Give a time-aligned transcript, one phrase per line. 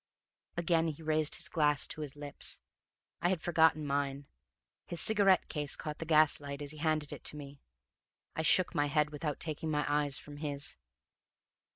[0.57, 2.59] Again he raised his glass to his lips
[3.21, 4.25] I had forgotten mine.
[4.87, 7.61] His cigarette case caught the gas light as he handed it to me.
[8.35, 10.75] I shook my head without taking my eyes from his.